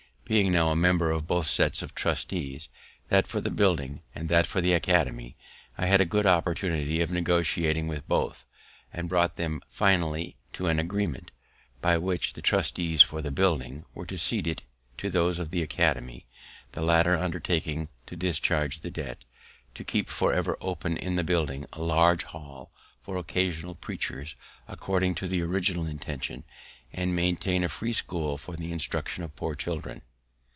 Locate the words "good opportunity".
6.05-7.01